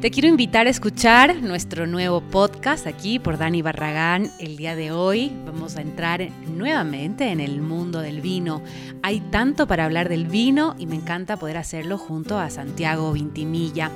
[0.00, 4.30] Te quiero invitar a escuchar nuestro nuevo podcast aquí por Dani Barragán.
[4.38, 8.62] El día de hoy vamos a entrar nuevamente en el mundo del vino.
[9.02, 13.90] Hay tanto para hablar del vino y me encanta poder hacerlo junto a Santiago Vintimilla.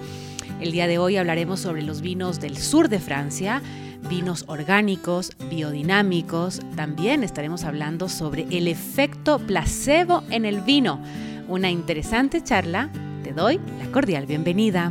[0.61, 3.63] El día de hoy hablaremos sobre los vinos del sur de Francia,
[4.11, 6.63] vinos orgánicos, biodinámicos.
[6.75, 11.01] También estaremos hablando sobre el efecto placebo en el vino.
[11.47, 12.91] Una interesante charla.
[13.23, 14.91] Te doy la cordial bienvenida.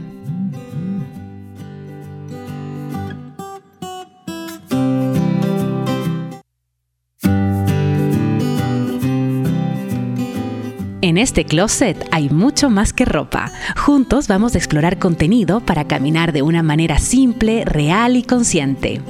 [11.11, 13.51] En este closet hay mucho más que ropa.
[13.75, 19.01] Juntos vamos a explorar contenido para caminar de una manera simple, real y consciente.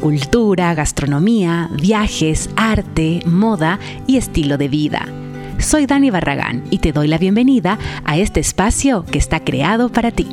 [0.00, 5.06] Cultura, gastronomía, viajes, arte, moda y estilo de vida.
[5.58, 10.12] Soy Dani Barragán y te doy la bienvenida a este espacio que está creado para
[10.12, 10.28] ti.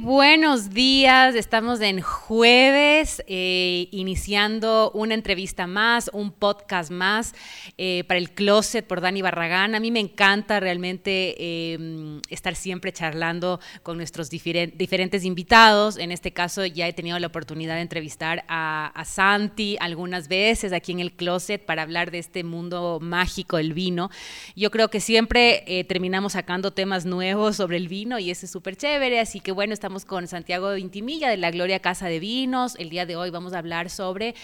[0.00, 7.34] Buenos días, estamos en jueves, eh, iniciando una entrevista más, un podcast más
[7.78, 9.74] eh, para el Closet por Dani Barragán.
[9.74, 15.96] A mí me encanta realmente eh, estar siempre charlando con nuestros diferentes invitados.
[15.98, 20.72] En este caso ya he tenido la oportunidad de entrevistar a, a, Santi algunas veces
[20.72, 24.10] aquí en el Closet para hablar de este mundo mágico del vino.
[24.56, 28.76] Yo creo que siempre terminamos sacando temas nuevos sobre el vino y eso es súper
[28.76, 32.74] chévere, así que bueno, estamos con Santiago Vintimilla de la Gloria Casa de Vinos.
[32.78, 34.34] El día de hoy vamos a hablar sobre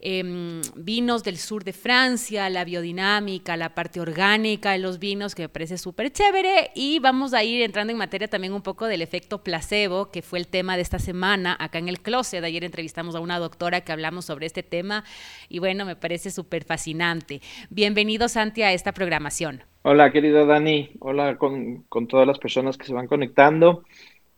[0.00, 5.42] em, vinos del sur de Francia, la biodinámica, la parte orgánica de los vinos, que
[5.42, 6.72] me parece súper chévere.
[6.74, 10.40] Y vamos a ir entrando en materia también un poco del efecto placebo, que fue
[10.40, 12.42] el tema de esta semana acá en el Closet.
[12.42, 15.04] Ayer entrevistamos a una doctora que hablamos sobre este tema
[15.48, 17.40] y bueno, me parece súper fascinante.
[17.70, 19.62] Bienvenido, Santi, a esta programación.
[19.82, 20.90] Hola, querido Dani.
[20.98, 23.84] Hola con, con todas las personas que se van conectando.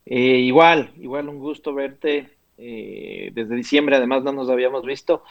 [0.05, 2.29] Eh, igual, igual un gusto verte.
[2.57, 5.23] Eh, desde diciembre además no nos habíamos visto.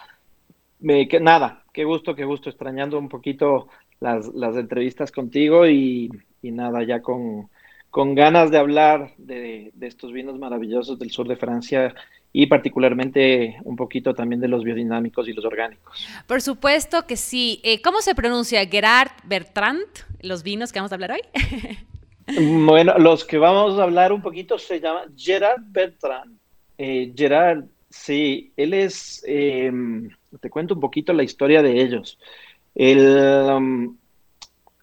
[0.81, 3.69] Me, que, nada, qué gusto, qué gusto, extrañando un poquito
[4.01, 6.11] las, las entrevistas contigo y,
[6.43, 7.51] y nada, ya con,
[7.91, 11.95] con, ganas de hablar de, de, estos vinos maravillosos del sur de Francia
[12.33, 16.07] y particularmente un poquito también de los biodinámicos y los orgánicos.
[16.27, 17.61] Por supuesto que sí.
[17.65, 19.85] Eh, ¿Cómo se pronuncia Gerard Bertrand,
[20.23, 21.23] los vinos que vamos a hablar hoy?
[22.39, 26.39] Bueno, los que vamos a hablar un poquito se llama Gerard Bertrand.
[26.79, 29.73] Eh, Gerard, sí, él es, eh,
[30.41, 32.19] te cuento un poquito la historia de ellos.
[32.75, 33.97] El, um,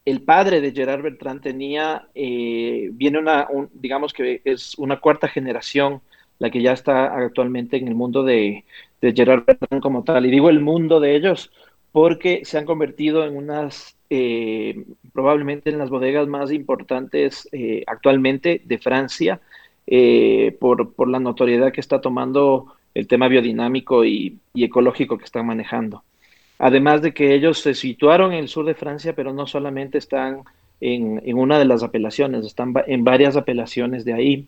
[0.06, 6.02] el padre de Gerard Bertrand tenía, eh, viene una, digamos que es una cuarta generación,
[6.40, 8.64] la que ya está actualmente en el mundo de,
[9.02, 10.26] de Gerard Bertrand como tal.
[10.26, 11.52] Y digo el mundo de ellos
[11.92, 14.86] porque se han convertido en unas eh,
[15.18, 19.42] probablemente en las bodegas más importantes eh, actualmente de Francia,
[19.88, 25.48] eh, por, por, la notoriedad que está tomando el tema biodinámico y, ecológico que están
[25.48, 26.04] manejando.
[26.60, 30.44] Además de que ellos se situaron en el sur de Francia, pero no solamente están
[30.82, 34.48] en, en una de las apelaciones, están en varias apelaciones de ahí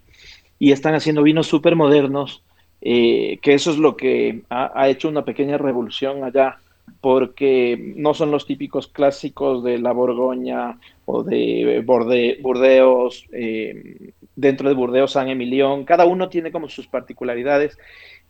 [0.60, 2.44] y están haciendo vinos súper modernos,
[2.80, 6.60] que eso es lo que ha hecho una pequeña revolución allá
[7.02, 14.76] porque no son los típicos clásicos de la Borgoña o de Burdeos, eh, dentro de
[14.76, 17.78] Burdeos, San Emilión, cada uno tiene como sus particularidades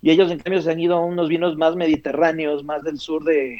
[0.01, 3.23] y ellos en cambio se han ido a unos vinos más mediterráneos, más del sur
[3.23, 3.59] de,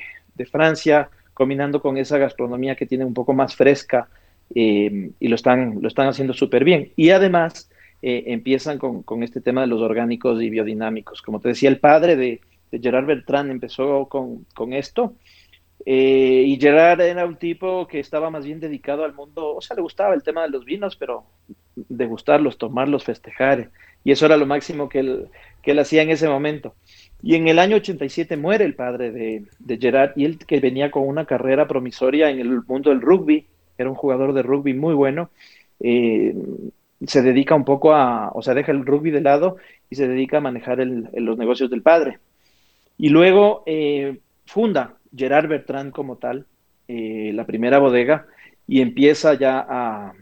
[0.49, 4.07] Francia, combinando con esa gastronomía que tiene un poco más fresca
[4.55, 6.93] eh, y lo están, lo están haciendo súper bien.
[6.95, 7.69] Y además
[8.01, 11.21] eh, empiezan con, con este tema de los orgánicos y biodinámicos.
[11.21, 12.39] Como te decía, el padre de,
[12.71, 15.15] Gerard Bertrand empezó con, con esto.
[15.85, 19.75] Eh, y Gerard era un tipo que estaba más bien dedicado al mundo, o sea,
[19.75, 21.23] le gustaba el tema de los vinos, pero
[21.75, 23.71] degustarlos, tomarlos, festejar.
[24.03, 25.27] Y eso era lo máximo que él,
[25.61, 26.75] que él hacía en ese momento.
[27.21, 30.91] Y en el año 87 muere el padre de, de, Gerard y él que venía
[30.91, 33.45] con una carrera promisoria en el mundo del rugby,
[33.77, 35.29] era un jugador de rugby muy bueno,
[35.79, 36.33] eh,
[37.05, 39.57] se dedica un poco a, o sea, deja el rugby de lado
[39.89, 42.19] y se dedica a manejar el, los negocios del padre.
[42.99, 46.45] Y luego eh, funda Gerard Bertrand como tal,
[46.89, 48.27] eh, la primera bodega,
[48.67, 50.13] y empieza ya a,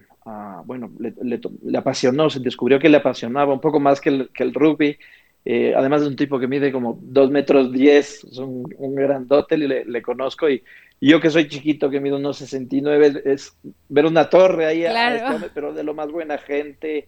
[0.64, 1.42] bueno, le,
[1.76, 4.96] apasionó, se descubrió que le apasionaba un poco más que el, que el rugby.
[5.44, 9.56] Eh, además es un tipo que mide como dos metros diez, es un, un grandote,
[9.56, 10.62] y le, conozco y,
[11.02, 13.58] yo que soy chiquito, que mido unos 69, es
[13.90, 17.08] ver una torre ahí, este pero de lo más buena gente.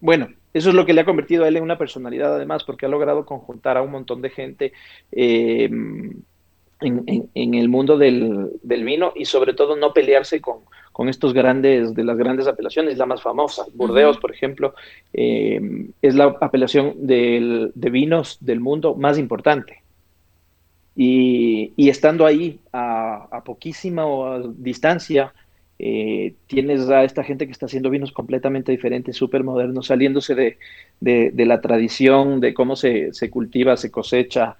[0.00, 2.86] bueno, eso es lo que le ha convertido a él en una personalidad, además, porque
[2.86, 4.72] ha logrado conjuntar a un montón de gente.
[5.10, 5.70] Eh,
[6.84, 12.02] en, el mundo del, vino y sobre todo no pelearse con, con, estos grandes, de
[12.02, 14.74] las grandes apelaciones, la más famosa, Burdeos, por ejemplo,
[15.12, 15.60] eh,
[16.02, 19.82] es la apelación de vinos del mundo más importante.
[20.94, 25.32] Y, estando ahí a, poquísima distancia,
[25.84, 30.56] eh, tienes a esta gente que está haciendo vinos completamente diferentes, súper modernos, saliéndose de,
[31.00, 34.56] de, la tradición, de cómo se, se cultiva, se cosecha,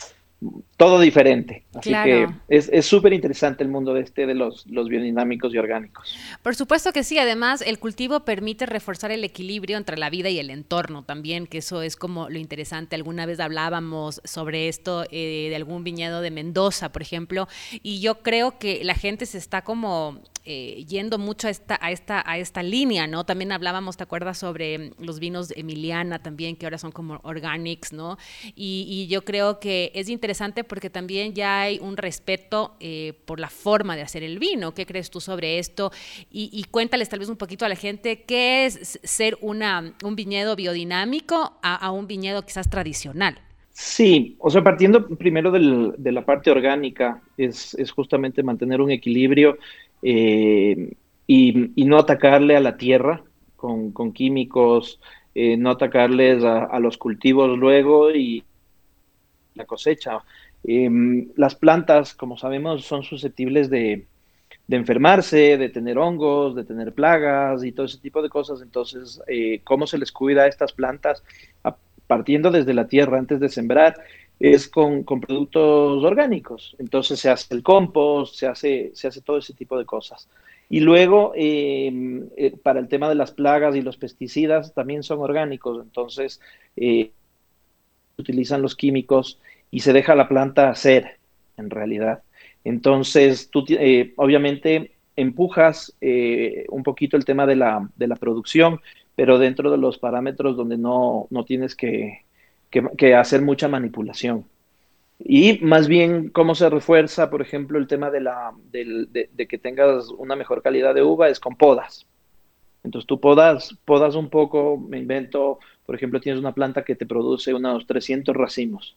[0.76, 1.62] todo diferente.
[1.74, 6.12] Así que es súper interesante el mundo de este de los, los biodinámicos y orgánicos.
[6.42, 10.40] Por supuesto que sí, además el cultivo permite reforzar el equilibrio entre la vida y
[10.40, 12.96] el entorno también, que eso es como lo interesante.
[12.96, 17.46] Alguna vez hablábamos sobre esto eh, de algún viñedo de Mendoza, por ejemplo,
[17.80, 21.92] y yo creo que la gente se está como eh, yendo mucho a esta, a,
[21.92, 23.24] esta, a esta línea, ¿no?
[23.24, 24.38] También hablábamos, ¿te acuerdas?
[24.38, 28.18] Sobre los vinos de Emiliana también, que ahora son como organics, ¿no?
[28.56, 33.48] Y, yo creo que es interesante porque también ya hay un respeto eh, por la
[33.48, 34.74] forma de hacer el vino.
[34.74, 35.92] ¿Qué crees tú sobre esto?
[36.30, 40.56] Y, cuéntales tal vez un poquito a la gente qué es ser una, un viñedo
[40.56, 43.38] biodinámico a, un viñedo quizás tradicional.
[43.70, 49.58] Sí, o sea, partiendo primero de la parte orgánica, es, es, justamente mantener un equilibrio
[50.02, 50.94] eh,
[51.26, 53.22] y, no atacarle a la tierra
[53.56, 55.00] con, químicos,
[55.34, 58.44] eh, no atacarles a, los cultivos luego y
[59.54, 60.18] la cosecha.
[60.64, 64.06] Em, las plantas, como sabemos, son susceptibles de,
[64.68, 68.62] enfermarse, de tener hongos, de tener plagas y todo ese tipo de cosas.
[68.62, 71.22] Entonces, eh, ¿cómo se les cuida a estas plantas?
[72.12, 73.94] partiendo desde la tierra antes de sembrar,
[74.42, 76.74] es con, productos orgánicos.
[76.80, 80.28] Entonces se hace el compost, se hace, se hace todo ese tipo de cosas.
[80.68, 85.20] Y luego, em, eh, para el tema de las plagas y los pesticidas, también son
[85.20, 85.80] orgánicos.
[85.80, 86.40] Entonces,
[86.76, 87.12] eh,
[88.18, 89.38] utilizan los químicos
[89.70, 91.18] y se deja la planta hacer,
[91.56, 92.22] en realidad.
[92.64, 98.80] Entonces, tú eh, obviamente empujas un poquito el tema de la, de la producción,
[99.14, 102.22] pero dentro de los parámetros donde no, no tienes que,
[102.72, 104.44] que, hacer mucha manipulación.
[105.18, 110.08] Y más bien, cómo se refuerza, por ejemplo, el tema de, la, de, que tengas
[110.08, 112.06] una mejor calidad de uva es con podas.
[112.82, 117.06] Entonces tú podas, podas un poco, me invento, por ejemplo, tienes una planta que te
[117.06, 118.96] produce unos 300 racimos.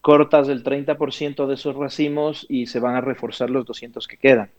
[0.00, 4.50] Cortas el 30% de esos racimos y se van a reforzar los 200 que quedan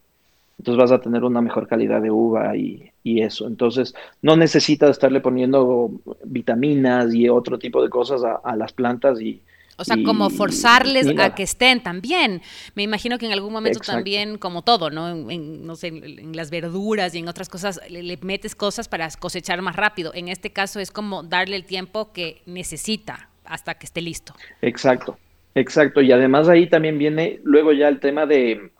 [0.60, 3.46] entonces vas a tener una mejor calidad de uva y, eso.
[3.46, 5.90] Entonces no necesitas estarle poniendo
[6.24, 9.40] vitaminas y otro tipo de cosas a, las plantas y...
[9.78, 12.42] O sea, como forzarles a que estén también.
[12.74, 15.30] Me imagino que en algún momento también, como todo, ¿no?
[15.30, 19.62] En, no sé, en las verduras y en otras cosas, le, metes cosas para cosechar
[19.62, 20.12] más rápido.
[20.12, 24.34] En este caso es como darle el tiempo que necesita hasta que esté listo.
[24.60, 25.16] Exacto,
[25.54, 26.02] exacto.
[26.02, 28.70] Y además ahí también viene luego ya el tema de,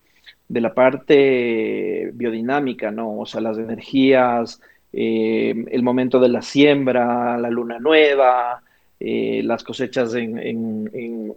[0.50, 3.20] de la parte biodinámica, ¿no?
[3.20, 4.61] O sea, las energías,
[4.93, 8.61] eh, el momento de la siembra, la luna nueva,
[8.99, 11.32] eh, las cosechas en,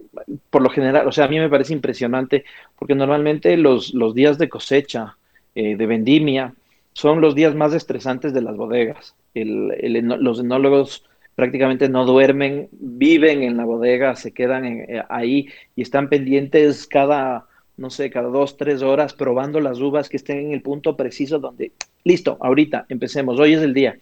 [0.50, 2.44] por lo general, o sea, a mí me parece impresionante
[2.76, 5.16] porque normalmente los, los días de cosecha,
[5.54, 6.56] eh, de vendimia,
[6.94, 9.14] son los días más estresantes de las bodegas.
[9.36, 11.06] los enólogos
[11.36, 17.46] prácticamente no duermen, viven en la bodega, se quedan ahí y están pendientes cada
[17.78, 21.40] no sé, cada dos, tres horas probando las uvas que estén en el punto preciso
[21.40, 21.72] donde,
[22.04, 23.98] listo, ahorita, empecemos, hoy es el día.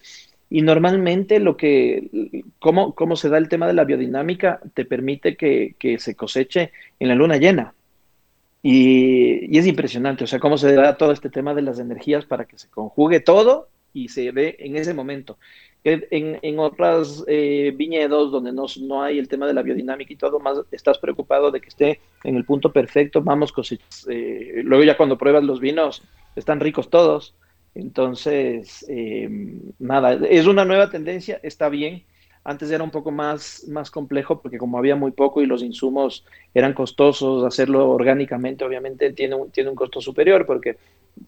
[0.50, 5.38] Y normalmente lo que, cómo, cómo se da el tema de la biodinámica, te permite
[5.38, 7.74] que, se coseche en la luna llena.
[8.62, 12.26] Y, y, es impresionante, o sea, cómo se da todo este tema de las energías
[12.26, 15.38] para que se conjugue todo y se ve en ese momento.
[15.84, 20.16] En, en otros eh, viñedos donde no, no, hay el tema de la biodinámica y
[20.16, 23.52] todo, más estás preocupado de que esté en el punto perfecto, vamos,
[24.08, 26.04] eh, luego ya cuando pruebas los vinos,
[26.36, 27.34] están ricos todos.
[27.74, 29.30] Entonces, eh,
[29.80, 32.04] nada, es una nueva tendencia, está bien.
[32.44, 36.26] Antes era un poco más, más complejo porque como había muy poco y los insumos
[36.54, 40.78] eran costosos, hacerlo orgánicamente obviamente tiene tiene un costo superior porque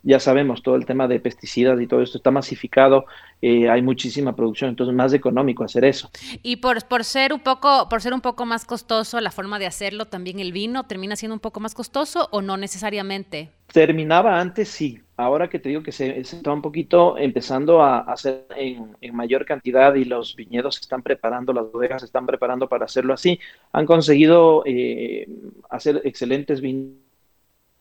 [0.02, 3.06] ya sabemos, todo el tema de pesticidas y todo esto está masificado,
[3.42, 6.10] eh, hay muchísima producción, entonces es más económico hacer eso.
[6.42, 9.66] Y por, por, ser un poco, por ser un poco más costoso la forma de
[9.66, 13.50] hacerlo, también el vino termina siendo un poco más costoso o no necesariamente.
[13.72, 15.00] Terminaba antes, sí.
[15.16, 19.94] Ahora que te digo que se, está un poquito empezando a hacer en, mayor cantidad
[19.94, 23.40] y los viñedos se están preparando, las bodegas se están preparando para hacerlo así,
[23.72, 25.28] han conseguido eh,
[25.70, 26.98] hacer excelentes vinos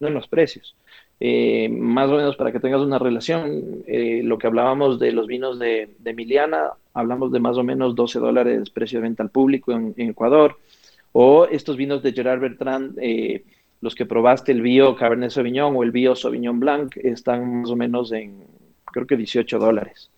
[0.01, 0.77] en los precios.
[1.25, 5.29] Eh, más o menos para que tengas una relación, eh, lo que hablábamos de los
[5.29, 9.71] vinos de, Emiliana, hablamos de más o menos 12 dólares precio de venta al público
[9.71, 10.59] en, Ecuador,
[11.12, 13.45] o estos vinos de Gerard Bertrand, eh,
[13.81, 17.76] los que probaste el Bio Cabernet Sauvignon o el Bio Sauvignon Blanc están más o
[17.76, 18.43] menos en,
[18.87, 20.11] creo que 18 dólares.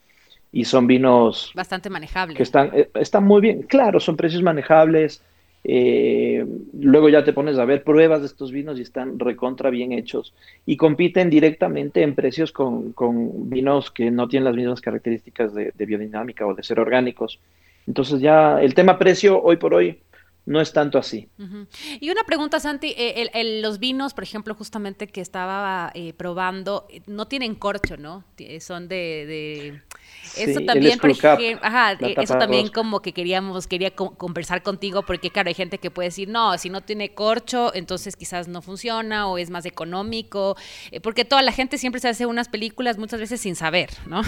[0.52, 1.52] Y son vinos...
[1.54, 2.38] Bastante manejables.
[2.38, 3.64] Que están, eh, están muy bien.
[3.64, 5.23] Claro, son precios manejables.
[5.66, 6.44] Eh,
[6.78, 10.35] luego ya te pones a ver pruebas de estos vinos y están recontra bien hechos.
[10.66, 15.73] Y compiten directamente en precios con, con vinos que no tienen las mismas características de,
[15.75, 17.40] de biodinámica o de ser orgánicos.
[17.87, 19.99] Entonces ya el tema precio hoy por hoy
[20.46, 21.28] no es tanto así.
[22.00, 27.00] Y una pregunta, Santi, eh, los vinos, por ejemplo, justamente que estaba eh, probando, eh,
[27.06, 28.24] no tienen corcho, ¿no?
[28.60, 29.80] Son de...
[30.36, 35.48] eso también, por ejemplo, ajá, eso también como que queríamos, quería conversar contigo, porque claro,
[35.48, 39.38] hay gente que puede decir, no, si no tiene corcho, entonces quizás no funciona o
[39.38, 40.56] es más económico,
[41.02, 44.22] porque toda la gente siempre se hace unas películas muchas veces sin saber, ¿no?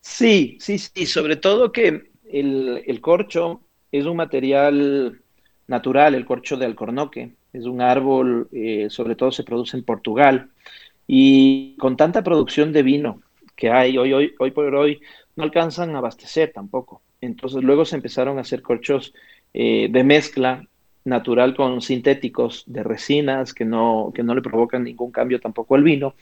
[0.00, 5.22] Sí, sí, sí, sobre todo que el, el corcho es un material
[5.70, 7.30] natural, el corcho de alcornoque.
[7.52, 10.50] Es un árbol, eh, sobre todo se produce en Portugal.
[11.06, 13.22] Y con tanta producción de vino
[13.56, 15.00] que hay hoy, hoy, hoy por hoy,
[15.36, 17.02] no alcanzan a abastecer tampoco.
[17.20, 19.14] Entonces luego se empezaron a hacer corchos
[19.54, 20.64] eh, de mezcla
[21.04, 25.82] natural con sintéticos de resinas que no, que no le provocan ningún cambio tampoco al
[25.82, 26.14] vino.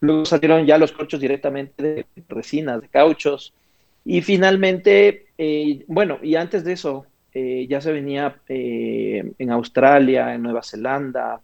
[0.00, 3.52] Luego salieron ya los corchos directamente de resinas, de cauchos.
[4.04, 7.06] Y finalmente, eh, bueno, y antes de eso,
[7.38, 11.42] eh, ya se venía eh, en Australia, en Nueva Zelanda,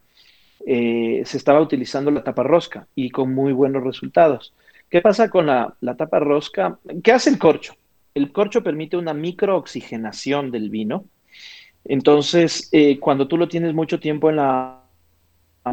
[0.65, 4.55] eh, se estaba utilizando la tapa rosca y con muy buenos resultados.
[4.89, 6.79] ¿Qué pasa con la, tapa rosca?
[7.05, 7.75] ¿Qué hace el corcho?
[8.15, 11.05] El corcho permite una microoxigenación del vino.
[11.85, 14.79] Entonces, cuando tú lo tienes mucho tiempo en la...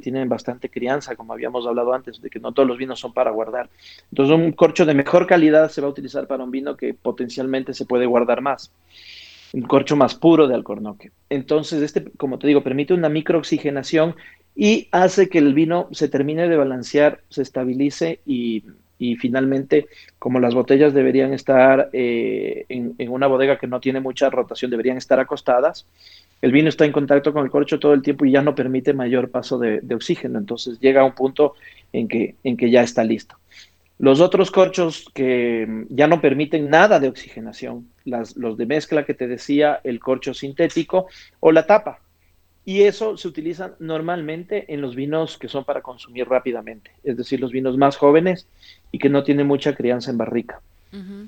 [0.02, 3.32] Tienen bastante crianza, como habíamos hablado antes, de que no todos los vinos son para
[3.32, 3.70] guardar.
[4.12, 7.74] Entonces, un corcho de mejor calidad se va a utilizar para un vino que potencialmente
[7.74, 8.72] se puede guardar más
[9.54, 11.12] un corcho más puro de alcornoque.
[11.30, 14.16] Entonces, este, como te digo, permite una microoxigenación
[14.56, 18.64] y hace que el vino se termine de balancear, se estabilice y,
[19.18, 19.88] finalmente,
[20.18, 24.98] como las botellas deberían estar eh, en, una bodega que no tiene mucha rotación, deberían
[24.98, 25.86] estar acostadas,
[26.42, 28.94] el vino está en contacto con el corcho todo el tiempo y ya no permite
[28.94, 30.40] mayor paso de, de oxígeno.
[30.40, 31.54] Entonces llega a un punto
[31.92, 33.36] en que, en que ya está listo.
[34.00, 39.14] Los otros corchos que ya no permiten nada de oxigenación, las, los de mezcla que
[39.14, 41.08] te decía, el corcho sintético
[41.40, 42.00] o la tapa.
[42.66, 47.40] Y eso se utiliza normalmente en los vinos que son para consumir rápidamente, es decir,
[47.40, 48.48] los vinos más jóvenes
[48.92, 50.62] y que no tienen mucha crianza en barrica.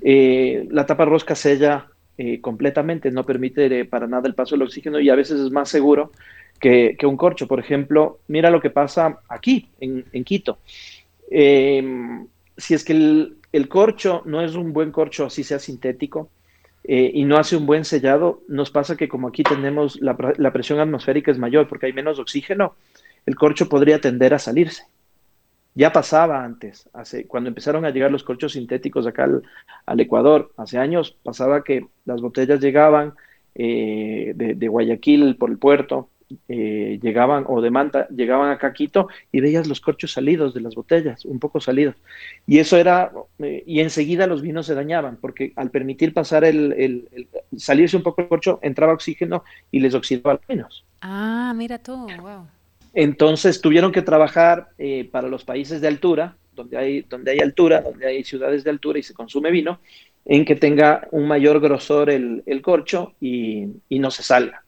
[0.02, 1.86] Eh, la tapa rosca sella
[2.18, 5.68] eh, completamente, no permite para nada el paso del oxígeno y a veces es más
[5.68, 6.12] seguro
[6.60, 7.48] que, un corcho.
[7.48, 10.58] Por ejemplo, mira lo que pasa aquí, en, en Quito.
[11.30, 11.82] Eh,
[12.56, 16.30] si es que el, corcho no es un buen corcho, así sea sintético,
[16.84, 20.16] eh, y no hace un buen sellado, nos pasa que como aquí tenemos la,
[20.52, 22.74] presión atmosférica es mayor porque hay menos oxígeno,
[23.24, 24.84] el corcho podría tender a salirse.
[25.74, 29.28] Ya pasaba antes, hace, cuando empezaron a llegar los corchos sintéticos acá
[29.86, 33.14] al, Ecuador, hace años, pasaba que las botellas llegaban
[33.54, 36.10] eh, de, Guayaquil por el puerto,
[36.48, 40.74] eh, llegaban, o de Manta, llegaban a Caquito y veías los corchos salidos de las
[40.74, 41.96] botellas, un poco salidos.
[42.46, 47.08] Y eso era, eh, y enseguida los vinos se dañaban, porque al permitir pasar el,
[47.56, 50.84] salirse un poco el corcho, entraba oxígeno y les oxidaba los vinos.
[51.00, 52.46] Ah, mira tú, wow.
[52.94, 57.80] Entonces tuvieron que trabajar eh, para los países de altura, donde hay, donde hay altura,
[57.80, 59.80] donde hay ciudades de altura y se consume vino,
[60.24, 64.61] en que tenga un mayor grosor el, corcho y, y no se salga.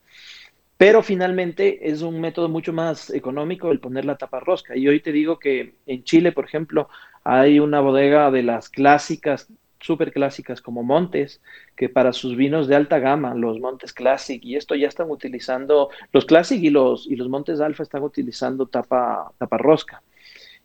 [0.77, 4.77] Pero finalmente es un método mucho más económico el poner la tapa rosca.
[4.77, 6.89] Y hoy te digo que en Chile, por ejemplo,
[7.23, 11.41] hay una bodega de las clásicas, súper clásicas como Montes,
[11.77, 15.91] que para sus vinos de alta gama, los Montes Classic, y esto ya están utilizando,
[16.13, 20.03] los Classic y los, y los Montes Alfa están utilizando tapa, tapa rosca.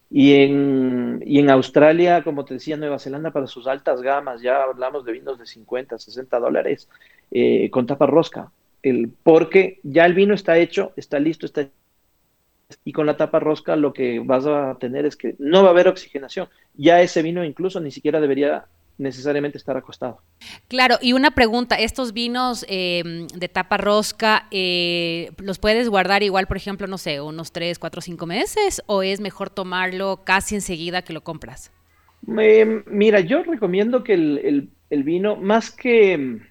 [0.09, 4.63] Y en, y en Australia, como te decía, Nueva Zelanda, para sus altas gamas, ya
[4.63, 6.89] hablamos de vinos de 50, 60 dólares,
[7.29, 8.51] eh, con tapa rosca
[8.83, 11.67] el, porque ya el vino está hecho, está listo, está
[12.85, 15.71] y con la tapa rosca lo que vas a tener es que no va a
[15.71, 16.49] haber oxigenación.
[16.75, 18.65] Ya ese vino incluso ni siquiera debería
[18.97, 20.21] necesariamente estar acostado.
[20.67, 26.47] Claro, y una pregunta, ¿estos vinos eh, de tapa rosca eh, los puedes guardar igual,
[26.47, 31.01] por ejemplo, no sé, unos 3, 4, 5 meses o es mejor tomarlo casi enseguida
[31.01, 31.71] que lo compras?
[32.21, 36.41] mira, yo recomiendo que el vino, más que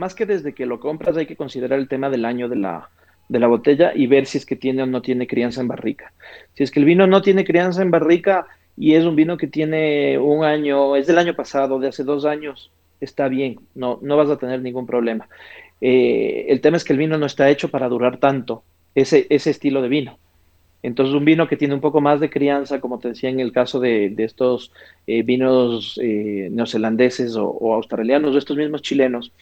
[0.00, 2.88] más que desde que lo compras hay que considerar el tema del año de la,
[3.28, 6.12] de la botella y ver si es que tiene o no tiene crianza en barrica.
[6.54, 9.46] Si es que el vino no tiene crianza en barrica y es un vino que
[9.46, 14.16] tiene un año, es del año pasado, de hace dos años, está bien, no, no
[14.16, 15.28] vas a tener ningún problema.
[15.82, 18.64] Eh, el tema es que el vino no está hecho para durar tanto,
[18.94, 20.18] ese, ese estilo de vino.
[20.82, 23.52] Entonces, un vino que tiene un poco más de crianza, como te decía en el
[23.52, 24.72] caso de, estos
[25.06, 29.32] eh, vinos eh, neozelandeses o, australianos o estos mismos chilenos,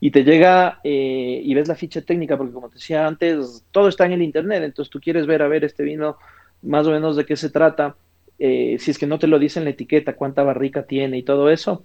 [0.00, 3.88] y te llega eh, y ves la ficha técnica, porque como te decía antes, todo
[3.88, 6.16] está en el Internet, entonces tú quieres ver, a ver, este vino
[6.62, 7.96] más o menos de qué se trata,
[8.38, 11.48] si es que no te lo dice en la etiqueta, cuánta barrica tiene y todo
[11.48, 11.84] eso,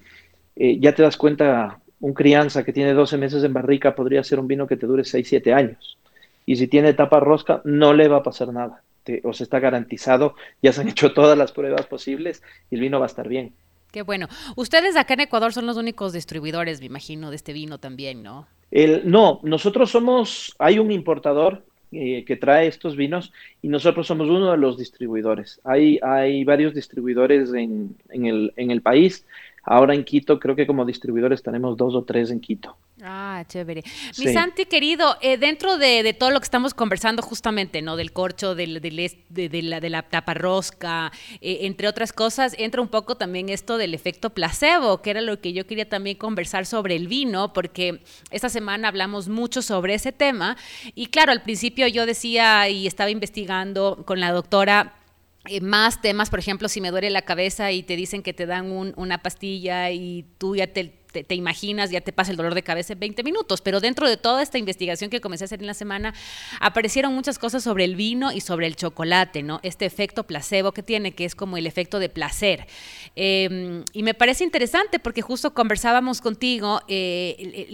[0.55, 4.47] ya te das cuenta, un crianza que tiene 12 meses en barrica podría ser un
[4.47, 5.97] vino que te dure 6, 7 años.
[6.45, 8.81] Y si tiene tapa rosca, no le va a pasar nada.
[9.23, 12.99] o se está garantizado, ya se han hecho todas las pruebas posibles y el vino
[12.99, 13.53] va a estar bien.
[13.91, 14.27] Qué bueno.
[14.55, 18.48] Ustedes acá en Ecuador son los únicos distribuidores, me imagino, de este vino también, ¿no?
[18.71, 24.29] El, no, nosotros somos, hay un importador eh, que trae estos vinos y nosotros somos
[24.29, 25.60] uno de los distribuidores.
[25.65, 29.25] Hay, hay varios distribuidores en, en, el, en el país.
[29.63, 32.77] Ahora en Quito, creo que como distribuidores tenemos dos o tres en Quito.
[33.03, 33.83] Ah, chévere.
[34.19, 37.95] Mi Santi, querido, eh, dentro de, todo lo que estamos conversando justamente, ¿no?
[37.95, 43.15] Del corcho, del, de, la, de la taparrosca, eh, entre otras cosas, entra un poco
[43.15, 47.07] también esto del efecto placebo, que era lo que yo quería también conversar sobre el
[47.07, 50.55] vino, porque esta semana hablamos mucho sobre ese tema.
[50.93, 55.00] Y claro, al principio yo decía y estaba investigando con la doctora
[55.45, 58.45] eh, más temas, por ejemplo, si me duele la cabeza y te dicen que te
[58.45, 62.63] dan una pastilla y tú ya te te, imaginas, ya te pasa el dolor de
[62.63, 63.61] cabeza en 20 minutos.
[63.61, 66.13] Pero dentro de toda esta investigación que comencé a hacer en la semana,
[66.59, 69.59] aparecieron muchas cosas sobre el vino y sobre el chocolate, ¿no?
[69.63, 72.67] Este efecto placebo que tiene, que es como el efecto de placer.
[73.15, 77.67] Em, y me parece interesante porque justo conversábamos contigo eh,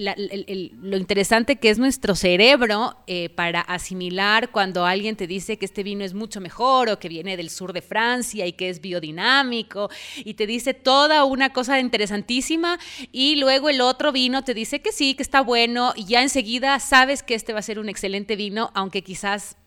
[0.82, 5.84] lo interesante que es nuestro cerebro eh, para asimilar cuando alguien te dice que este
[5.84, 9.90] vino es mucho mejor o que viene del sur de Francia y que es biodinámico
[10.18, 12.80] y te dice toda una cosa interesantísima
[13.12, 16.22] y y luego el otro vino te dice que sí, que está bueno, y ya
[16.22, 19.58] enseguida sabes que este va a ser un excelente vino, aunque quizás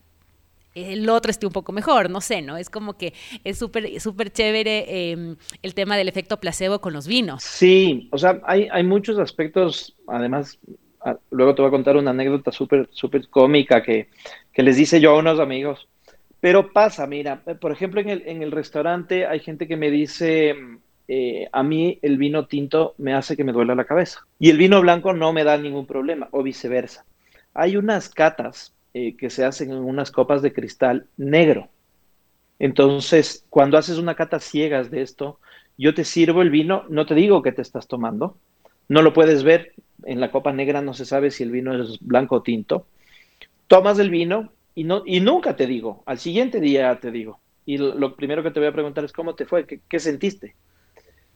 [0.73, 2.57] el otro esté un poco mejor, no sé, ¿no?
[2.57, 3.13] Es como que
[3.43, 7.43] es súper súper chévere em, el tema del efecto placebo con los vinos.
[7.43, 10.57] Sí, o sea, hay, hay muchos aspectos, además,
[11.29, 14.09] luego te voy a contar una anécdota súper, súper cómica que,
[14.51, 15.87] que les dice yo a unos amigos.
[16.39, 20.55] Pero pasa, mira, por ejemplo, en el, en el restaurante hay gente que me dice,
[21.13, 24.55] eh, a mí el vino tinto me hace que me duela la cabeza y el
[24.55, 27.03] vino blanco no me da ningún problema o viceversa.
[27.53, 31.67] Hay unas catas eh, que se hacen en unas copas de cristal negro.
[32.59, 35.37] Entonces, cuando haces una cata ciegas de esto,
[35.77, 38.37] yo te sirvo el vino, no te digo que te estás tomando,
[38.87, 39.73] no lo puedes ver,
[40.05, 42.85] en la copa negra no se sabe si el vino es blanco o tinto.
[43.67, 47.41] Tomas el vino y, no, y nunca te digo, al siguiente día te digo.
[47.65, 50.55] Y lo, primero que te voy a preguntar es cómo te fue, qué sentiste.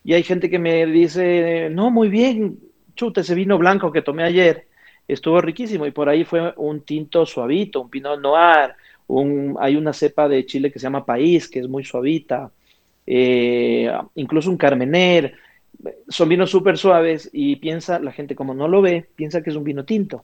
[0.06, 2.60] Y hay gente que me dice, no, muy bien,
[2.96, 4.68] chuta, ese vino blanco que tomé ayer
[5.08, 5.86] estuvo riquísimo.
[5.86, 8.76] Y por ahí fue un tinto suavito, un pinot noir.
[9.08, 12.52] Un, hay una cepa de Chile que se llama País, que es muy suavita.
[13.06, 15.36] Eh, incluso un Carmener.
[16.08, 19.56] Son vinos súper suaves y piensa, la gente como no lo ve, piensa que es
[19.56, 20.24] un vino tinto.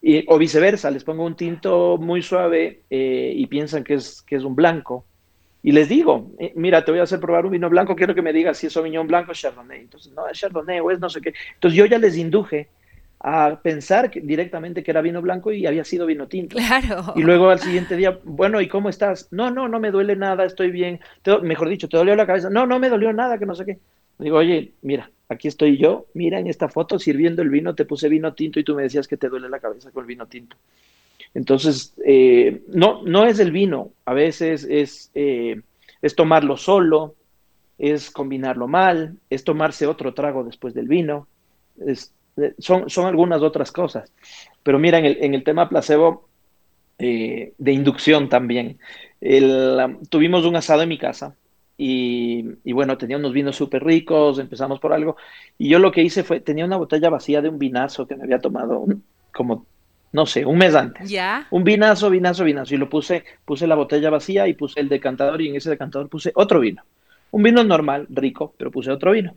[0.00, 4.36] Y, o viceversa, les pongo un tinto muy suave eh, y piensan que es, que
[4.36, 5.04] es un blanco.
[5.62, 8.22] Y les digo, eh, mira, te voy a hacer probar un vino blanco, quiero que
[8.22, 9.80] me digas si es Sauvignon blanco o Chardonnay.
[9.80, 11.34] Entonces, no, es Chardonnay o es no sé qué.
[11.54, 12.68] Entonces yo ya les induje
[13.22, 16.56] a pensar directamente que era vino blanco y había sido vino tinto.
[16.56, 17.12] Claro.
[17.14, 19.28] Y luego al siguiente día, bueno, ¿y cómo estás?
[19.30, 21.00] No, no, no me duele nada, estoy bien.
[21.42, 22.48] mejor dicho, ¿te dolió la cabeza?
[22.48, 23.78] No, no me dolió nada, que no sé qué.
[24.18, 28.08] Digo, oye, mira, aquí estoy yo, mira en esta foto sirviendo el vino, te puse
[28.08, 30.56] vino tinto y tú me decías que te duele la cabeza con el vino tinto.
[31.34, 35.60] Entonces, eh, no, no es el vino, a veces es, eh,
[36.02, 37.14] es tomarlo solo,
[37.78, 41.28] es combinarlo mal, es tomarse otro trago después del vino,
[41.86, 41.94] eh,
[42.58, 44.12] son, son, algunas otras cosas.
[44.62, 46.28] Pero mira, en el, en el tema placebo
[46.98, 48.78] de inducción también,
[50.10, 51.34] tuvimos un asado en mi casa
[51.78, 55.16] y, y, bueno, tenía unos vinos súper ricos, empezamos por algo,
[55.56, 58.24] y yo lo que hice fue, tenía una botella vacía de un vinazo que me
[58.24, 58.84] había tomado
[59.32, 59.64] como
[60.12, 61.08] no sé, un mes antes.
[61.08, 61.46] Ya.
[61.50, 62.74] Un vinazo, vinazo, vinazo.
[62.74, 66.08] Y lo puse, puse la botella vacía y puse el decantador y en ese decantador
[66.08, 66.82] puse otro vino.
[67.30, 69.34] Un vino normal, rico, pero puse otro vino.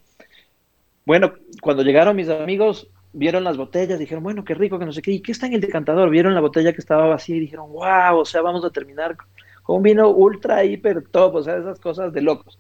[1.05, 5.01] Bueno, cuando llegaron mis amigos, vieron las botellas, dijeron, bueno, qué rico, que no sé
[5.01, 6.09] qué, ¿y qué está en el decantador?
[6.09, 9.15] Vieron la botella que estaba vacía y dijeron, wow, o sea, vamos a terminar
[9.62, 12.57] con un vino ultra, hiper top, o sea, esas cosas de locos.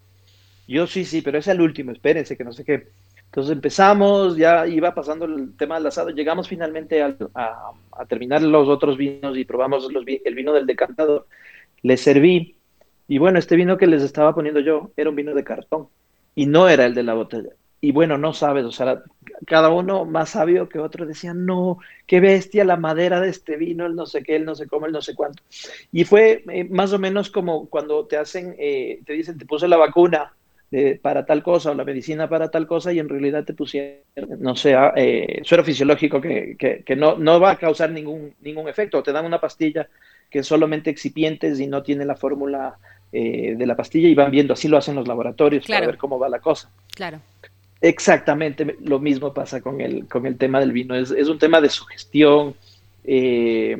[0.67, 2.87] Yo sí, sí, pero es el último, espérense, que no sé qué.
[3.33, 7.15] Entonces empezamos, ya iba pasando el tema del asado, llegamos finalmente a,
[8.07, 11.25] terminar los otros vinos y probamos el vino del decantador.
[11.81, 12.55] Les serví
[13.07, 15.87] y bueno, este vino que les estaba poniendo yo era un vino de cartón
[16.35, 17.49] y no era el de la botella.
[17.81, 19.01] y bueno, no sabes, o sea,
[19.47, 23.87] cada uno más sabio que otro decía, no, qué bestia la madera de este vino,
[23.87, 25.41] el no sé qué, el no sé cómo, el no sé cuánto.
[25.91, 29.67] Y fue eh, más o menos como cuando te hacen, eh, te dicen, te puse
[29.67, 30.33] la vacuna
[31.01, 34.01] para tal cosa o la medicina para tal cosa y en realidad te pusieron,
[34.39, 38.67] no sé, ah, eh, suero fisiológico que, que, no, no va a causar ningún, ningún
[38.67, 39.87] efecto, te dan una pastilla
[40.31, 42.77] que es solamente excipientes y no tiene la fórmula
[43.11, 46.17] eh, de la pastilla y van viendo, así lo hacen los laboratorios para ver cómo
[46.17, 46.71] va la cosa.
[46.95, 47.19] Claro.
[47.79, 51.61] Exactamente, lo mismo pasa con el, con el tema del vino, es, es un tema
[51.61, 52.55] de sugestión.
[53.03, 53.77] Eh,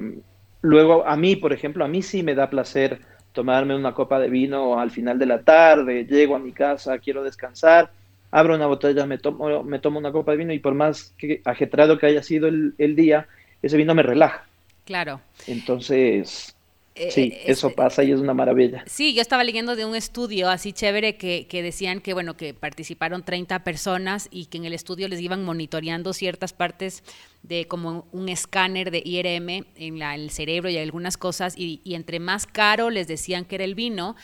[0.62, 2.99] luego, a mí, por ejemplo, a mí sí me da placer
[3.33, 7.23] tomarme una copa de vino al final de la tarde, llego a mi casa, quiero
[7.23, 7.91] descansar,
[8.31, 11.41] abro una botella, me tomo, me tomo una copa de vino y por más que
[11.43, 13.27] ajetrado que haya sido el, el día,
[13.61, 14.45] ese vino me relaja.
[14.85, 15.21] Claro.
[15.47, 16.55] Entonces,
[16.95, 18.83] eh, sí, eh, eso pasa y es una maravilla.
[18.85, 22.53] Sí, yo estaba leyendo de un estudio así chévere que, que, decían que, bueno, que
[22.53, 27.03] participaron 30 personas y que en el estudio les iban monitoreando ciertas partes
[27.43, 32.47] de como un escáner de IRM en el cerebro y algunas cosas y, entre más
[32.47, 34.15] caro les decían que era el vino,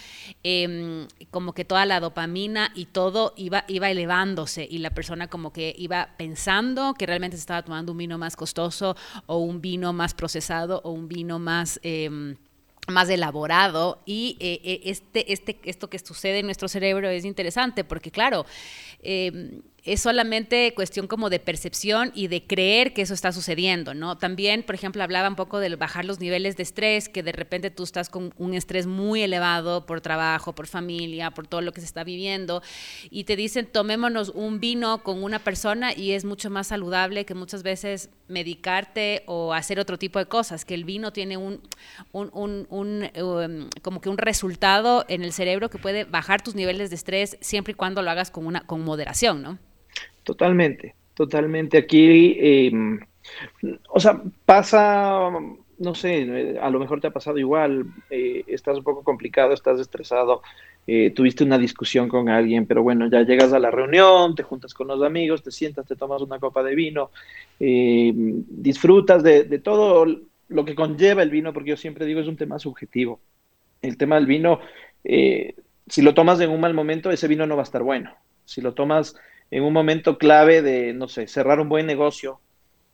[0.43, 5.51] em, como que toda la dopamina y todo iba, iba elevándose y la persona como
[5.51, 9.91] que iba pensando que realmente se estaba tomando un vino más costoso o un vino
[9.93, 11.79] más procesado o un vino más...
[11.83, 12.35] Eh,
[12.89, 13.99] más elaborado.
[14.05, 18.45] Y eh, eh, este, este, esto que sucede en nuestro cerebro es interesante porque claro,
[19.01, 24.17] eh, es solamente cuestión como de percepción y de creer que eso está sucediendo, ¿no?
[24.17, 27.71] También, por ejemplo, hablaba un poco de bajar los niveles de estrés, que de repente
[27.71, 31.81] tú estás con un estrés muy elevado por trabajo, por familia, por todo lo que
[31.81, 32.61] se está viviendo,
[33.09, 37.35] y te dicen, tomémonos un vino con una persona y es mucho más saludable que
[37.35, 41.61] muchas veces medicarte o hacer otro tipo de cosas, que el vino tiene un,
[42.11, 47.37] um, como que un resultado en el cerebro que puede bajar tus niveles de estrés
[47.41, 49.57] siempre y cuando lo hagas con, una, con moderación, ¿no?
[50.23, 51.77] Totalmente, totalmente.
[51.77, 52.99] Aquí, em,
[53.89, 55.29] o sea, pasa,
[55.77, 59.79] no sé, a lo mejor te ha pasado igual, eh, estás un poco complicado, estás
[59.79, 60.41] estresado,
[60.87, 64.73] eh, tuviste una discusión con alguien, pero bueno, ya llegas a la reunión, te juntas
[64.73, 67.11] con los amigos, te sientas, te tomas una copa de vino,
[67.59, 70.05] em, disfrutas de, de todo
[70.49, 73.19] lo que conlleva el vino, porque yo siempre digo es un tema subjetivo.
[73.81, 74.59] El tema del vino,
[75.03, 75.55] eh,
[75.87, 78.11] si lo tomas en un mal momento, ese vino no va a estar bueno.
[78.45, 79.15] Si lo tomas
[79.51, 82.39] en un momento clave de, no sé, cerrar un buen negocio,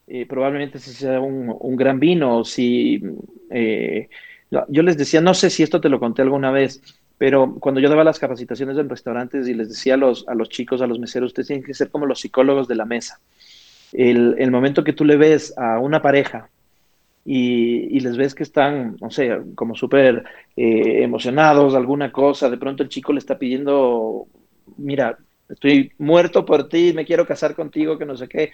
[0.06, 2.44] eh, probablemente ese sea un, gran vino.
[2.44, 3.02] Si,
[3.50, 4.08] eh,
[4.68, 6.80] yo les decía, no sé si esto te lo conté alguna vez,
[7.18, 10.48] pero cuando yo daba las capacitaciones en restaurantes y les decía a los, a los
[10.48, 13.20] chicos, a los meseros, ustedes tienen que ser como los psicólogos de la mesa.
[13.92, 16.50] El, momento que tú le ves a una pareja
[17.24, 20.24] y, les ves que están, no sé, como súper
[20.56, 24.26] eh, emocionados, alguna cosa, de pronto el chico le está pidiendo,
[24.76, 28.52] mira, estoy muerto por ti, me quiero casar contigo, que no sé qué.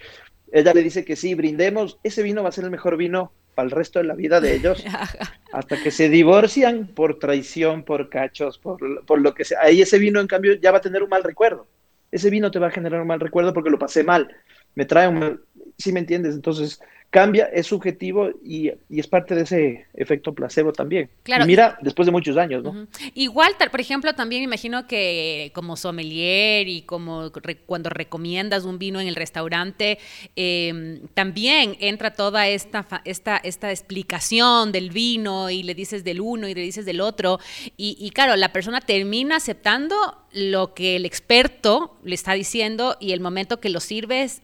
[0.51, 3.65] Ella le dice que sí, brindemos, ese vino va a ser el mejor vino para
[3.65, 4.83] el resto de la vida de ellos,
[5.53, 9.59] hasta que se divorcian por traición, por cachos, por, por lo que sea.
[9.61, 11.67] Ahí ese vino, en cambio, ya va a tener un mal recuerdo.
[12.11, 14.27] Ese vino te va a generar un mal recuerdo porque lo pasé mal.
[14.75, 15.41] Me trae un mal,
[15.77, 16.35] ¿sí me entiendes?
[16.35, 16.79] Entonces,
[17.13, 21.11] cambia, es subjetivo y, es parte de ese efecto placebo también.
[21.21, 21.43] Claro.
[21.43, 22.87] Y mira, después de muchos años, ¿no?
[23.13, 27.31] Igual, por ejemplo, también imagino que como sommelier y como
[27.67, 29.99] cuando recomiendas un vino en el restaurante,
[30.35, 36.47] em, también entra toda esta, esta, esta explicación del vino y le dices del uno
[36.47, 37.37] y le dices del otro.
[37.77, 39.95] Y, y claro, la persona termina aceptando
[40.31, 44.41] lo que el experto le está diciendo y el momento que lo sirves,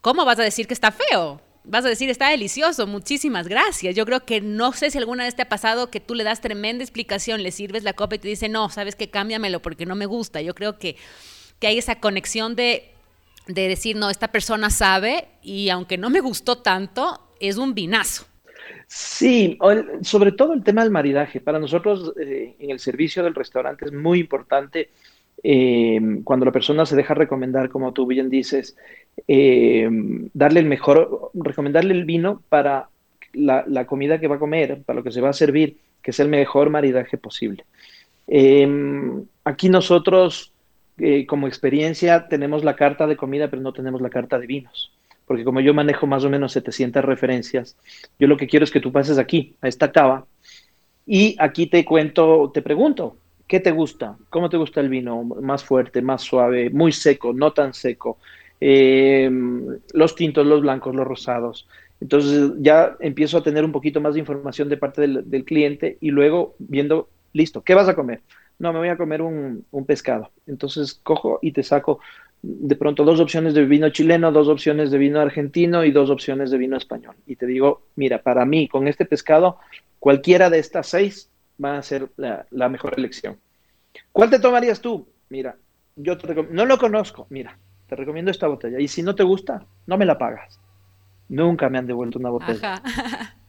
[0.00, 1.45] ¿cómo vas a decir que está feo?
[1.66, 3.94] Vas a decir, está delicioso, muchísimas gracias.
[3.94, 6.40] Yo creo que no sé si alguna vez te ha pasado que tú le das
[6.40, 9.96] tremenda explicación, le sirves la copa y te dice, no, sabes que cámbiamelo porque no
[9.96, 10.40] me gusta.
[10.40, 10.96] Yo creo que,
[11.58, 12.90] que hay esa conexión de,
[13.48, 18.26] de decir, no, esta persona sabe y aunque no me gustó tanto, es un vinazo.
[18.86, 19.58] Sí,
[20.02, 21.40] sobre todo el tema del maridaje.
[21.40, 24.90] Para nosotros eh, en el servicio del restaurante es muy importante
[25.42, 28.76] eh, cuando la persona se deja recomendar, como tú bien dices,
[29.28, 29.88] eh,
[30.34, 32.88] darle el mejor, recomendarle el vino para
[33.32, 36.20] la, comida que va a comer, para lo que se va a servir, que es
[36.20, 37.64] el mejor maridaje posible.
[38.26, 40.52] Em, aquí nosotros,
[40.98, 44.92] eh, como experiencia, tenemos la carta de comida, pero no tenemos la carta de vinos.
[45.26, 47.76] Porque como yo manejo más o menos 700 referencias,
[48.18, 50.26] yo lo que quiero es que tú pases aquí, a esta cava,
[51.04, 54.16] y aquí te cuento, te pregunto, ¿qué te gusta?
[54.30, 55.22] ¿Cómo te gusta el vino?
[55.22, 58.18] ¿Más fuerte, más suave, muy seco, no tan seco?
[58.60, 59.30] Eh,
[59.92, 61.68] los tintos, los blancos, los rosados.
[62.00, 66.10] Entonces ya empiezo a tener un poquito más de información de parte del, cliente y
[66.10, 68.20] luego viendo, listo, ¿qué vas a comer?
[68.58, 70.30] No, me voy a comer un, pescado.
[70.46, 72.00] Entonces cojo y te saco
[72.42, 76.50] de pronto dos opciones de vino chileno, dos opciones de vino argentino y dos opciones
[76.50, 77.16] de vino español.
[77.26, 79.58] Y te digo, mira, para mí, con este pescado,
[79.98, 81.30] cualquiera de estas seis
[81.62, 83.38] va a ser la, mejor elección.
[84.12, 85.08] ¿Cuál te tomarías tú?
[85.30, 85.56] Mira,
[85.96, 88.80] yo te no lo conozco, mira, te recomiendo esta botella.
[88.80, 90.60] Y si no te gusta, no me la pagas.
[91.28, 92.82] Nunca me han devuelto una botella.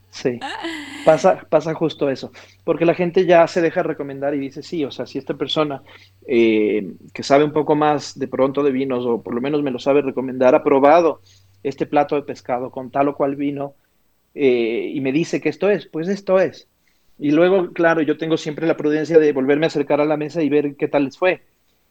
[0.10, 0.40] Sí,
[1.06, 2.32] pasa, pasa justo eso,
[2.64, 5.84] porque la gente ya se deja recomendar y dice, sí, o sea, si esta persona
[6.26, 9.70] eh, que sabe un poco más de pronto de vinos, o por lo menos me
[9.70, 11.22] lo sabe recomendar, ha probado
[11.62, 13.76] este plato de pescado con tal o cual vino
[14.34, 16.68] eh, y me dice que esto es, pues esto es.
[17.20, 20.44] Y luego, claro, yo tengo siempre la prudencia de volverme a acercar a la mesa
[20.44, 21.42] y ver qué tal les fue.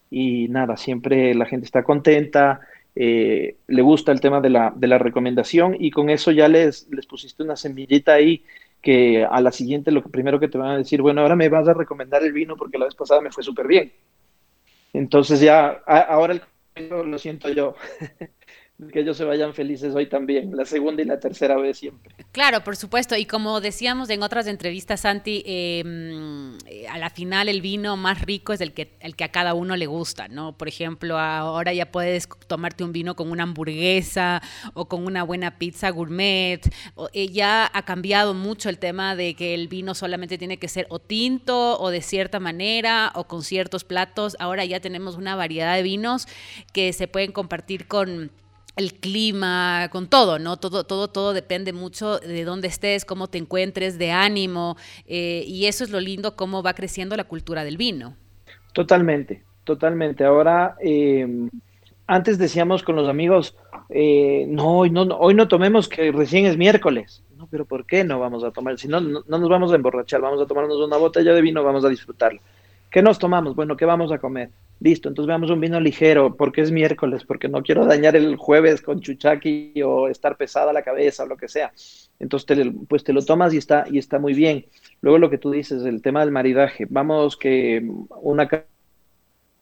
[0.09, 2.61] Y nada, siempre la gente está contenta,
[2.95, 6.87] eh, le gusta el tema de la, de la, recomendación y con eso ya les,
[6.89, 8.43] les pusiste una semillita ahí
[8.81, 11.67] que a la siguiente lo primero que te van a decir, bueno, ahora me vas
[11.67, 13.91] a recomendar el vino porque la vez pasada me fue súper bien.
[14.93, 16.41] Entonces ya, ahora el,
[16.89, 17.75] lo siento yo.
[18.91, 22.13] que ellos se vayan felices hoy también, la segunda y la tercera vez siempre.
[22.31, 27.49] Claro, por supuesto, y como decíamos en otras entrevistas, Santi, em, eh, a la final
[27.49, 30.55] el vino más rico es el que, el que a cada uno le gusta, ¿no?
[30.55, 34.43] Por ejemplo, ahora ya puedes tomarte un vino con una hamburguesa
[34.75, 36.61] o con una buena pizza gourmet,
[37.13, 40.85] eh, ya ha cambiado mucho el tema de que el vino solamente tiene que ser
[40.89, 45.75] o tinto o de cierta manera o con ciertos platos, ahora ya tenemos una variedad
[45.75, 46.27] de vinos
[46.73, 48.29] que se pueden compartir con
[48.77, 50.57] el clima, con todo, ¿no?
[50.57, 55.65] Todo, todo, todo depende mucho de dónde estés, cómo te encuentres, de ánimo, eh, y
[55.65, 58.15] eso es lo lindo, cómo va creciendo la cultura del vino.
[58.73, 60.23] Totalmente, totalmente.
[60.23, 61.49] Ahora, em,
[62.05, 63.55] antes decíamos con los amigos,
[63.89, 67.23] eh, no, hoy no, hoy no tomemos que recién es miércoles.
[67.35, 68.77] No, pero ¿por qué no vamos a tomar?
[68.77, 71.63] Si no, no, no nos vamos a emborrachar, vamos a tomarnos una botella de vino,
[71.63, 72.41] vamos a disfrutarlo.
[72.91, 73.55] ¿Qué nos tomamos?
[73.55, 74.49] Bueno, ¿qué vamos a comer?
[74.79, 78.81] Listo, entonces veamos un vino ligero, porque es miércoles, porque no quiero dañar el jueves
[78.81, 81.71] con chuchaki o estar pesada la cabeza o lo que sea.
[82.19, 84.65] Entonces, te, pues te lo tomas y está, y está muy bien.
[85.01, 86.85] Luego lo que tú dices, el tema del maridaje.
[86.89, 87.83] Vamos que
[88.21, 88.47] una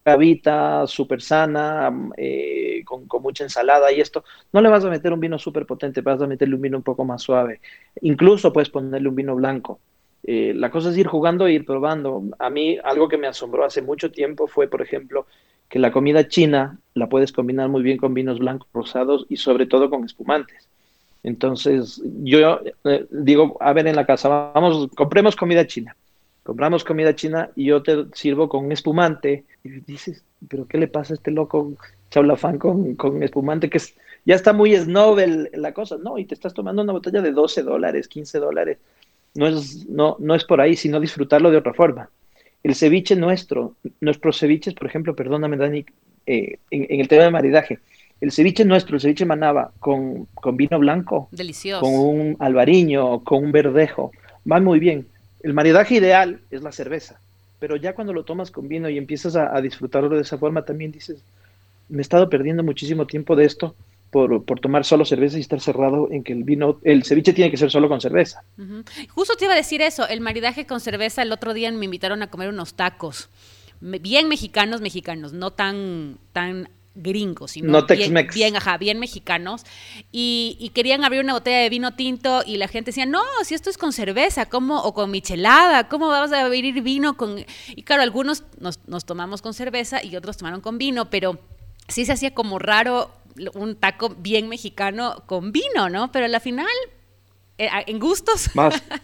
[0.03, 5.13] cabita súper sana, eh, con, con, mucha ensalada y esto, no le vas a meter
[5.13, 7.61] un vino súper potente, vas a meterle un vino un poco más suave.
[8.01, 9.79] Incluso puedes ponerle un vino blanco.
[10.27, 12.23] Eh, la cosa es ir jugando e ir probando.
[12.39, 15.27] A mí algo que me asombró hace mucho tiempo fue, por ejemplo,
[15.69, 19.67] que la comida china la puedes combinar muy bien con vinos blancos, rosados y sobre
[19.67, 20.67] todo con espumantes.
[21.21, 25.95] Entonces, yo eh, digo, a ver en la casa, vamos, compremos comida china.
[26.41, 29.43] Compramos comida china y yo te sirvo con espumante.
[29.63, 31.73] Y dices, ¿pero qué le pasa a este loco
[32.09, 33.69] chaulafán con, con espumante?
[33.69, 35.19] Que es, ya está muy snob
[35.53, 35.97] la cosa.
[35.97, 38.79] No, y te estás tomando una botella de 12 dólares, 15 dólares
[39.35, 42.09] no es, no, no es por ahí, sino disfrutarlo de otra forma.
[42.63, 45.85] El ceviche nuestro, nuestros ceviches, por ejemplo, perdóname, Dani,
[46.25, 47.79] eh, en, el tema de maridaje,
[48.21, 51.81] el ceviche nuestro, el ceviche manaba con, con vino blanco, Delicioso.
[51.81, 54.11] con un albariño, con un verdejo,
[54.49, 55.05] va muy bien.
[55.43, 57.19] El maridaje ideal es la cerveza,
[57.59, 60.91] pero ya cuando lo tomas con vino y empiezas a disfrutarlo de esa forma, también
[60.91, 61.23] dices,
[61.89, 63.75] me he estado perdiendo muchísimo tiempo de esto
[64.15, 67.57] por, tomar solo cerveza y estar cerrado en que el vino, el ceviche tiene que
[67.57, 68.45] ser solo con cerveza.
[69.09, 72.23] Justo te iba a decir eso, el maridaje con cerveza, el otro día me invitaron
[72.23, 73.27] a comer unos tacos,
[73.81, 79.65] bien mexicanos, mexicanos, no tan, tan gringos, sino no bien, bien, ajá, bien mexicanos,
[80.13, 83.69] y, querían abrir una botella de vino tinto y la gente decía, no, si esto
[83.69, 84.81] es con cerveza, ¿cómo?
[84.83, 87.45] O con michelada, ¿cómo vas a abrir vino con...?
[87.75, 91.37] Y claro, algunos nos, nos tomamos con cerveza y otros tomaron con vino, pero
[91.89, 93.11] sí se hacía como raro
[93.53, 96.11] un taco bien mexicano con vino, ¿no?
[96.11, 96.67] Pero a la final,
[97.57, 98.49] eh, en gustos.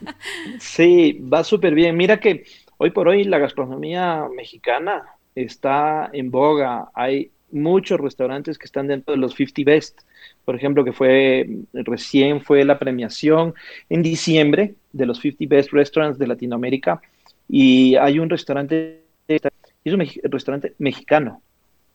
[0.60, 1.96] sí, va súper bien.
[1.96, 2.46] Mira que
[2.78, 5.04] hoy por hoy la gastronomía mexicana
[5.36, 6.90] está en boga.
[6.94, 10.02] Hay muchos restaurantes que están dentro de los 50 Best.
[10.46, 13.54] Por ejemplo, que fue recién fue la premiación
[13.90, 17.02] en diciembre de los 50 Best Restaurants de Latinoamérica.
[17.48, 21.42] Y hay un restaurante, es un restaurante mexicano,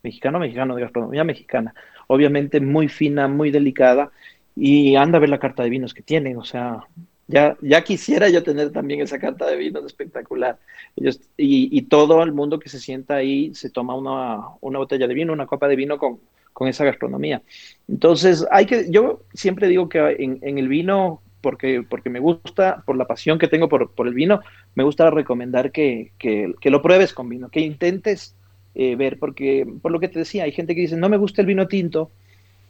[0.07, 1.75] mexicano, mexicano, de gastronomía mexicana,
[2.07, 4.11] obviamente muy fina, muy delicada,
[4.55, 6.87] y anda a ver la carta de vinos que tienen, o sea,
[7.29, 10.59] ya, ya quisiera yo tener también esa carta de vinos espectacular.
[10.95, 15.15] Ellos, y, todo el mundo que se sienta ahí se toma una, una botella de
[15.15, 16.21] vino, una copa de vino con,
[16.53, 17.43] con, esa gastronomía.
[17.89, 22.83] Entonces, hay que, yo siempre digo que en, en el vino, porque, porque me gusta,
[22.87, 24.41] por la pasión que tengo por, por el vino,
[24.75, 28.37] me gusta recomendar que, que, que, lo pruebes con vino, que intentes
[28.79, 31.41] eh, ver, porque por lo que te decía, hay gente que dice, no me gusta
[31.41, 32.11] el vino tinto,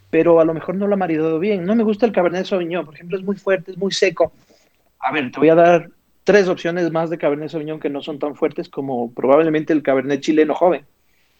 [0.09, 1.65] pero a lo mejor no lo ha maridado bien.
[1.65, 4.33] No me gusta el Cabernet Sauvignon, por ejemplo, es muy fuerte, es muy seco.
[5.01, 5.91] A ver, te voy a dar
[6.23, 10.21] tres opciones más de Cabernet Sauvignon que no son tan fuertes como probablemente el Cabernet
[10.21, 10.87] chileno joven.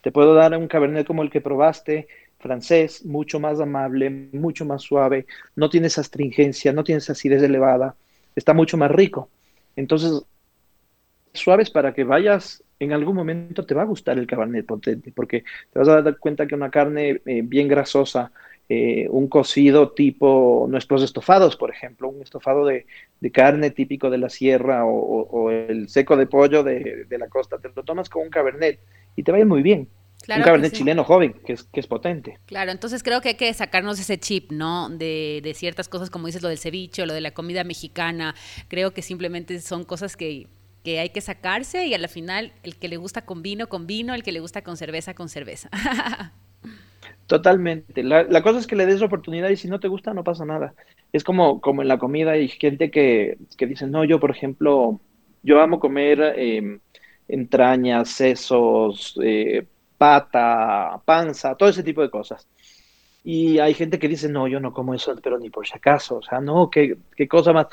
[0.03, 2.09] Te puedo dar un Cabernet como el que probaste,
[2.41, 7.41] francés, mucho más amable, mucho más suave, no tiene esa astringencia, no tiene esa acidez
[7.41, 7.95] elevada,
[8.35, 9.29] está mucho más rico.
[9.77, 10.25] Entonces,
[11.33, 15.45] suaves para que vayas, en algún momento te va a gustar el cabernet potente, porque
[15.73, 18.33] te vas a dar cuenta que una carne eh, bien grasosa,
[18.69, 22.85] eh, un cocido tipo nuestros estofados, por ejemplo, un estofado de,
[23.33, 27.83] carne típico de la sierra o, el seco de pollo de, la costa, te lo
[27.83, 28.81] tomas con un cabernet
[29.15, 29.89] y te va a ir muy bien.
[30.29, 32.39] un cabernet chileno joven, que es, que es potente.
[32.47, 34.89] Claro, entonces creo que hay que sacarnos ese chip, ¿no?
[34.91, 38.35] De, de ciertas cosas, como dices, lo del ceviche o lo de la comida mexicana.
[38.69, 40.49] Creo que simplemente son cosas que
[40.87, 43.89] que hay que sacarse y a la final el que le gusta con vino, con
[43.89, 45.69] vino, el que le gusta con cerveza, con cerveza.
[47.27, 48.05] Totalmente.
[48.05, 50.75] La, cosa es que le des oportunidad y si no te gusta no pasa nada.
[51.13, 55.01] Es como, como en la comida hay gente que, que dice, no, yo por ejemplo,
[55.43, 56.79] yo amo comer em,
[57.27, 59.67] entrañas, sesos, eh,
[59.99, 62.47] pata, panza, todo ese tipo de cosas.
[63.25, 66.19] Y hay gente que dice, no, yo no como eso, pero ni por si acaso,
[66.19, 67.67] o sea, no, qué, qué cosa más.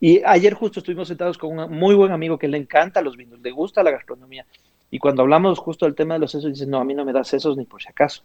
[0.00, 3.40] Y ayer justo estuvimos sentados con un muy buen amigo que le encanta los vinos,
[3.40, 4.46] le gusta la gastronomía.
[4.90, 7.12] Y cuando hablamos justo del tema de los sesos, dice, no, a mí no me
[7.12, 8.22] da sesos ni por si acaso.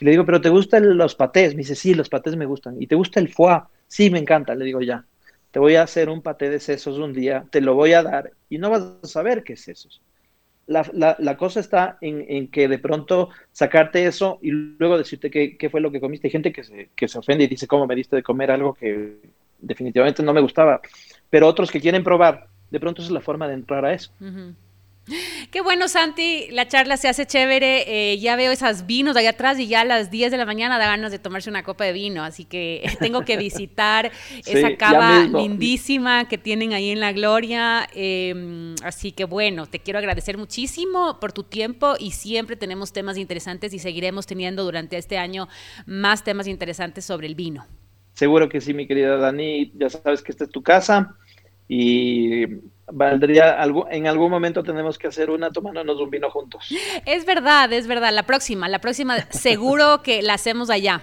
[0.00, 1.54] Y le digo, pero ¿te gustan los patés?
[1.54, 2.80] Me dice, sí, los patés me gustan.
[2.80, 3.62] ¿Y te gusta el foie?
[3.88, 4.54] Sí, me encanta.
[4.54, 5.04] Le digo, ya,
[5.50, 8.32] te voy a hacer un paté de sesos un día, te lo voy a dar
[8.48, 10.02] y no vas a saber qué es sesos.
[10.66, 15.56] La, la, cosa está en, en, que de pronto sacarte eso y luego decirte qué,
[15.56, 16.26] qué, fue lo que comiste.
[16.26, 18.74] Hay gente que se, que se ofende y dice, ¿cómo me diste de comer algo
[18.74, 19.16] que
[19.58, 20.80] definitivamente no me gustaba?
[21.30, 24.12] Pero otros que quieren probar, de pronto es la forma de entrar a eso.
[25.50, 28.12] Qué bueno, Santi, la charla se hace chévere.
[28.12, 30.78] Eh, ya veo esas vinos allá atrás y ya a las 10 de la mañana
[30.78, 34.12] da ganas de tomarse una copa de vino, así que tengo que visitar
[34.44, 37.88] esa cava lindísima que tienen ahí en La Gloria.
[37.94, 43.16] Em, así que bueno, te quiero agradecer muchísimo por tu tiempo y siempre tenemos temas
[43.16, 45.48] interesantes y seguiremos teniendo durante este año
[45.86, 47.66] más temas interesantes sobre el vino.
[48.18, 51.14] Seguro que sí, mi querida Dani, ya sabes que esta es tu casa
[51.68, 52.46] y
[52.90, 56.66] valdría algo, en algún momento tenemos que hacer una tomándonos un vino juntos.
[57.06, 58.12] Es verdad, es verdad.
[58.12, 61.00] La próxima, la próxima seguro que la hacemos allá.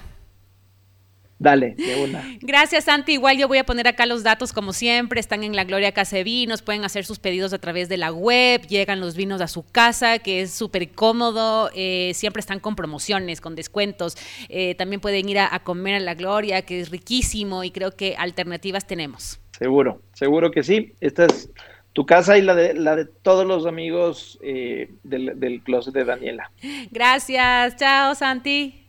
[1.37, 2.23] Dale, de una.
[2.39, 3.13] Gracias, Santi.
[3.13, 5.19] Igual yo voy a poner acá los datos como siempre.
[5.19, 6.61] Están en la Gloria Casa de Vinos.
[6.61, 8.65] Pueden hacer sus pedidos a través de la web.
[8.67, 11.69] Llegan los vinos a su casa, que es súper cómodo.
[11.75, 14.15] Eh, siempre están con promociones, con descuentos.
[14.47, 18.15] Eh, también pueden ir a, comer a la Gloria, que es riquísimo y creo que
[18.17, 19.41] alternativas tenemos.
[19.57, 20.93] Seguro, seguro que sí.
[21.01, 21.51] Esta es
[21.91, 26.05] tu casa y la de, la de todos los amigos eh, del, del closet de
[26.05, 26.49] Daniela.
[26.91, 27.75] Gracias.
[27.75, 28.84] Chao, Santi.